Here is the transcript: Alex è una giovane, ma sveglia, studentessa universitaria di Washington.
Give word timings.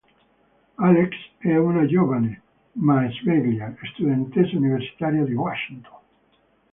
Alex 0.79 1.13
è 1.37 1.55
una 1.59 1.85
giovane, 1.85 2.41
ma 2.71 3.07
sveglia, 3.21 3.71
studentessa 3.93 4.55
universitaria 4.55 5.23
di 5.25 5.33
Washington. 5.35 5.99